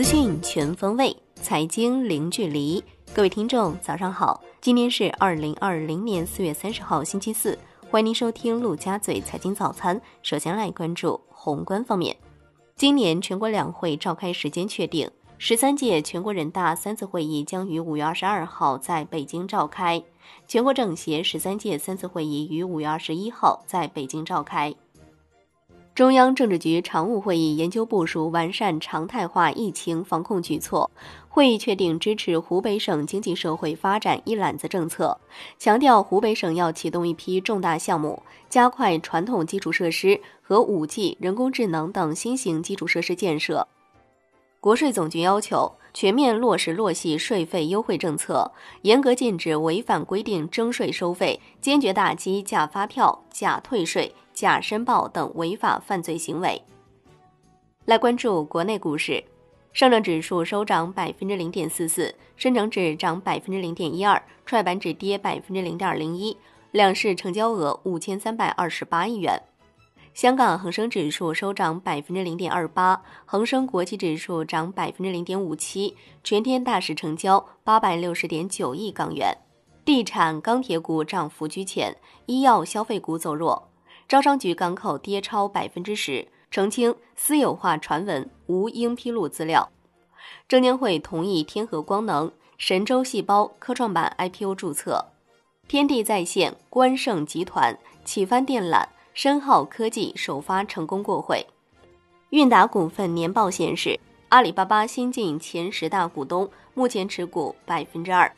[0.00, 2.82] 资讯全方位，财经零距离。
[3.12, 4.42] 各位听众，早上好！
[4.58, 7.58] 今天是二零二零年四月三十号，星期四。
[7.90, 10.00] 欢迎您收听陆家嘴财经早餐。
[10.22, 12.16] 首先来关注宏观方面，
[12.76, 20.02] 今年全国两会召开时间确定，十三届全国人大三次会议将于五月二十二号在北京召开，
[20.48, 24.74] 全国政协十三届三次会议于五月二十一号在北京召开。
[26.00, 30.90] 中央政治局常务会议研究部署完善常态化疫情防控举措。
[31.28, 35.20] 会议确定支持湖北省经济社会发展一揽子政策，
[35.58, 43.68] 强调湖北省要启动一批重大项目，加快传统基础设施和 5G、人工智能等新型基础设施建设。
[44.60, 48.52] 国税总局要求全面落实落细税费优惠政策，
[48.82, 54.14] 严格禁止违反规定征税收费，坚决打击假发票、假退税。
[54.32, 56.62] 假申报等违法犯罪行为。
[57.84, 59.22] 来关注国内股市，
[59.74, 66.34] 上证指数收涨百分之零点四四，深成指涨百分之零点一二，创业板指跌百分之零点零一，
[66.70, 69.42] 两市成交额五千三百二十八亿元。
[70.12, 79.38] 香港恒生指数收涨百分之零点二八，恒生国际指数涨百分之零点五七，全天大市成交八百六十点九亿港元。
[79.84, 83.70] 地产、钢铁股涨幅居前，医药、消费股走弱。
[84.06, 89.70] 招商局港口跌超百分之十，澄清私有化传闻无应披露资料。
[90.48, 95.06] 证监会同意天合光能、神州细胞科创板 IPO 注册。
[95.66, 98.84] 天地在线、关盛集团、启帆电缆、
[99.22, 101.46] 深浩科技首发成功过会。
[102.30, 108.34] 韵达股份年报显示，阿里巴巴新晋前十大股东，目前持股百分之二。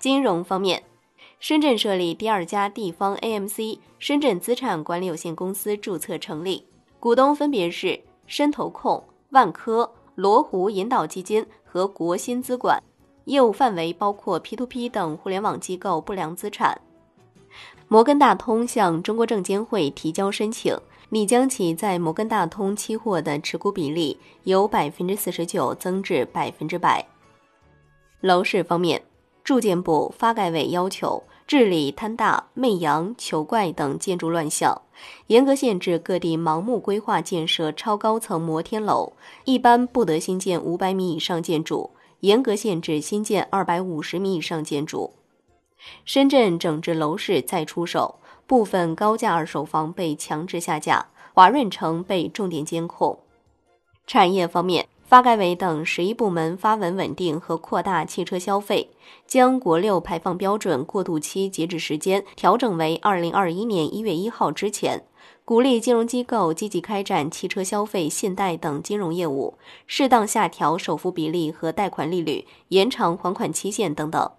[0.00, 0.82] 金融方面。
[1.38, 6.66] 深圳设立第二家地方 AMC 深圳资产管理有限公司注册成立，
[6.98, 9.00] 股东分别是深投控、
[9.30, 12.82] 万科、罗湖引导基金和国新资管，
[13.26, 16.80] 业务范围包括 P2P 等互联网机构不良资产。
[17.94, 20.76] 摩根大通向中国证监会提交申请，
[21.10, 27.06] 拟将其在摩根大通期货的持股比例由百分之四十九增至百分之百。
[28.20, 29.00] 楼市方面，
[29.44, 31.22] 住建部、发改委要求。
[31.46, 34.82] 治理贪大、媚洋、求怪等建筑乱象，
[35.28, 39.12] 严格限制各地盲目规划建设超高层摩天楼，
[39.44, 45.12] 一般不得新建五百米以上建筑，严格限制新建二百五十米以上建筑。
[46.04, 53.18] 深圳整治楼市再出手，部分高价二手房被强制下架，华润城被重点监控。
[54.06, 54.86] 产业方面。
[55.06, 58.90] 发改委等十一部门发文稳定和扩大汽车消费，
[59.26, 65.04] 将国六排放标准过渡期截止时间调整为二零二一年一月一号之前，
[65.44, 74.30] 鼓励金融机构积极开展汽车消费、信贷等金融业务，适当下调首付比例和贷款利率，延长还款期限等等。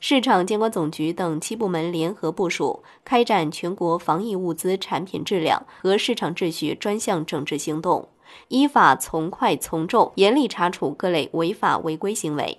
[0.00, 8.08] 市场监管总局等七部门联合部署，开展全国防疫物资产品质量和市场秩序专项整治行动。
[8.48, 12.58] 依法从快从重，严厉查处各类违法违规行为。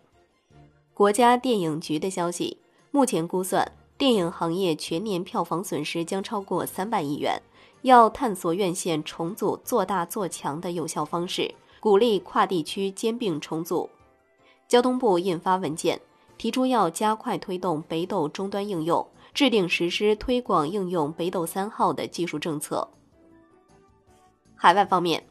[0.93, 2.59] 国家电影局的消息，
[2.91, 7.41] 目前估算电影行业全年票房损失将超过三百亿元，
[7.81, 13.89] 要探索院线重组做大做强的有效方式，鼓励跨地区兼并重组。
[14.67, 15.99] 交通部印发文件，
[16.37, 22.87] 提出要加快推动北斗终端应用，制定实施推广应用北斗三号的技术政策。
[24.55, 25.23] 海外方面。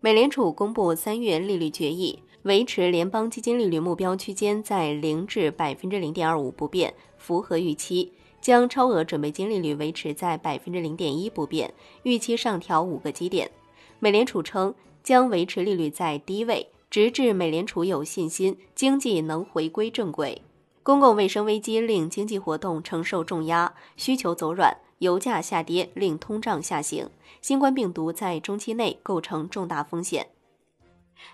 [0.00, 13.50] 美联储公布三月利率决议，维持联邦基金利率目标区间在零至百分之零点二五不变，符合预期；将超额准备金利率维持在百分之零点一不变，预期上调五个基点。
[13.98, 20.40] 美联储称将维持利率在低位，直至美联储有信心经济能回归正轨。
[20.88, 24.74] 公共卫生危机令经济活动承受重压，需求走软。
[25.00, 27.10] 油价下跌令通胀下行，
[27.42, 30.28] 新冠病毒在中期内构成重大风险。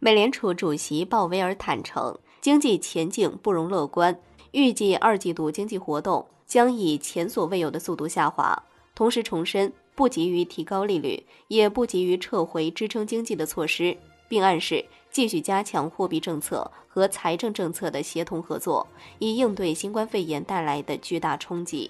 [0.00, 4.20] 美联储主席鲍威尔坦诚，经济前景不容乐观，
[4.50, 8.61] 预计二季度经济活动将以前所未有的速度下滑。
[8.93, 13.96] 同时重申，不急于提高利率，也不急于撤回支撑经济的措施，
[14.29, 14.84] 并暗示
[15.14, 18.84] 继续加强货币政策和财政政策的协同合作，
[19.20, 21.88] 以应对新冠肺炎带来的巨大冲击。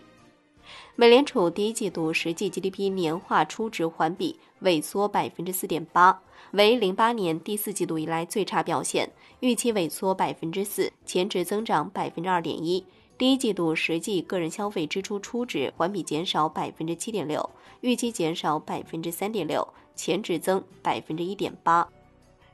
[0.95, 9.11] 美联储第一季度实际 GDP 年化初值环比萎缩百分之四点八，为零八年第四季度以来最差表现。
[9.41, 12.85] 预期萎缩百分之四，前值增长百分之二点一。
[13.17, 17.49] 第一季度实际个人消费支出初值环比减少百分之七点六，
[17.81, 19.67] 预期减少百分之三点六，
[19.97, 21.89] 前值增百分之一点八。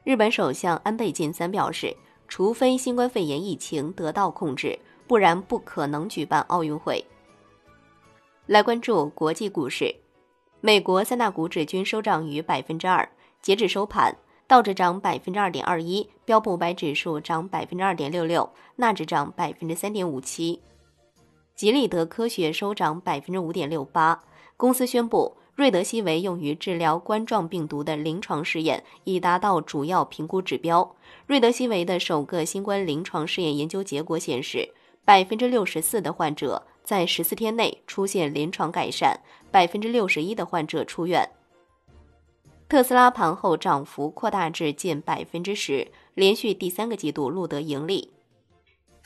[0.02, 1.94] 日本首相安倍晋三表示，
[2.26, 7.04] 除非新冠肺炎疫情得到控制，不然不可能举办奥运会。
[8.46, 9.94] 来关注国际股市，
[10.60, 13.08] 美国三大股指均收涨逾百分之二。
[13.42, 14.16] 截至收盘，
[14.46, 20.60] 道指涨百分之二点二一，标普五百指数涨百分之二点六六，纳指涨百分之三点五七。
[21.54, 24.24] 吉利德科学收涨百分之五点六八。
[24.56, 30.96] 公司宣布，瑞德西韦用于治疗冠状病毒的临床试验已达到主要评估指标。
[31.26, 34.72] 瑞德西韦的首个新冠临床试验研究结果显示，
[35.04, 36.66] 百分之六十四的患者。
[36.82, 39.20] 在十四天内出现临床改善，
[39.52, 41.28] 百分之六十一的患者出院。
[42.68, 48.10] 特斯拉盘后涨幅扩大至近百分之十，连续第三个季度录得盈利。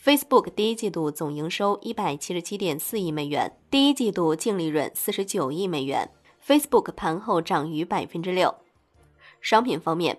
[0.03, 6.09] Facebook 第一季度总营收一百七十七点四亿美元，第一季度净利润四十九亿美元。
[6.47, 8.55] Facebook 盘后涨逾百分之六。
[9.41, 10.19] 商品方面，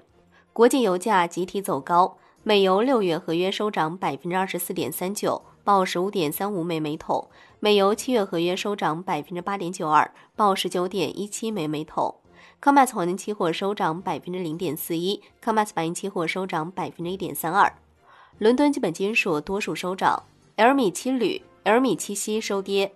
[0.54, 5.42] 国际油价集体走高，美油六月合约收涨百分之二十四点三九。
[5.64, 7.28] 报十五点三五美每桶，
[7.60, 12.14] 美油七月合约收涨百分之八点九二，报十九点一七美每桶。
[12.62, 17.72] COMEX 黄金期货收涨百分之零点四一，COMEX 白银期货收涨百分之一点三二。
[18.38, 20.22] 伦敦基本金属多数收涨
[20.58, 22.94] ，L 米七铝、L 米七锡收跌。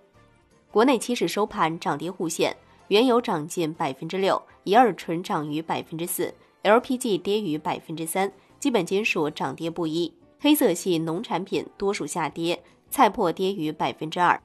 [0.70, 2.56] 国内期市收盘涨跌互现，
[2.90, 6.34] 原油涨近百分之六，乙二醇涨逾百分之四
[6.64, 10.12] ，LPG 跌逾百分之三，基本金属涨跌不一。
[10.40, 12.60] 黑色系农产品多数下跌，
[12.90, 14.42] 菜粕跌逾百分之二。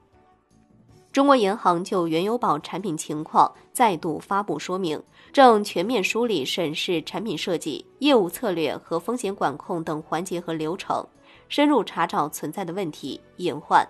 [1.11, 5.01] 中国银行就原油宝产品情况再度发布说明，
[5.33, 11.03] 正全面梳理审视产品设计、业务策略和风险管控等环节和流程，
[11.49, 13.83] 深入查找存在的问题隐患。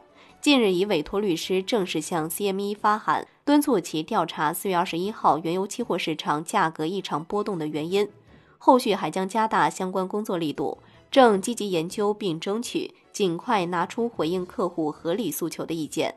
[0.46, 8.08] 近日已委托律师正式向 CME 发函，敦促其调查四月二十一号原油期货市场价格异常波动的原因。
[8.60, 10.78] 后续还将加大相关工作力度。
[11.10, 16.14] 正积极研究并争取尽快拿出回应客户合理诉求的意见。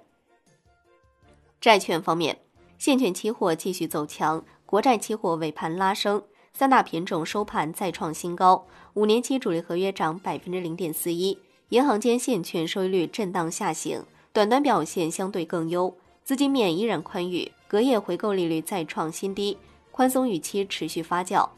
[1.58, 2.38] 债券方面，
[2.76, 6.22] 现券期货继续走强，国债期货尾盘拉升，
[6.52, 8.66] 三大品种收盘再创新高。
[8.92, 11.38] 五年期主力合约涨百分之零点四一，
[11.70, 14.04] 银行间现券收益率震荡下行，
[14.38, 15.92] 短端表现相对更优，
[16.22, 19.58] 资金面依然宽裕，隔夜回购利率再创新低，
[19.90, 21.48] 宽松预期持续发酵。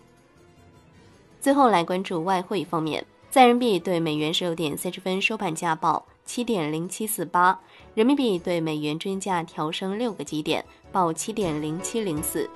[1.42, 3.04] 最后来关注外汇方面。
[3.28, 7.60] 在人民币对美元十六点三十分收盘价报七点零七四八，
[7.94, 12.48] 人民币对美元均价调升六个基点，报七点零七零四。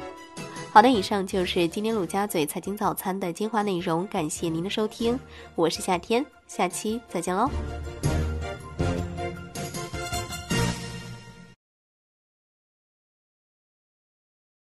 [0.72, 5.20] 好的，以上就是今天陆家嘴财经早餐的精华内容，感谢您的收听，
[5.54, 7.50] 我是夏天，下期再见喽。